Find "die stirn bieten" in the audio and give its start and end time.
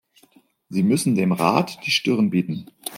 1.85-2.65